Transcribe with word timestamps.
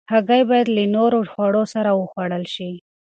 هګۍ 0.13 0.41
باید 0.49 0.67
له 0.75 0.83
نورو 0.95 1.17
خوړو 1.31 1.63
سره 1.73 1.89
وخوړل 1.99 2.43
شي. 2.53 2.71